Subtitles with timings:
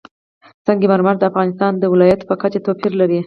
[0.65, 3.19] سنگ مرمر د افغانستان د ولایاتو په کچه توپیر لري.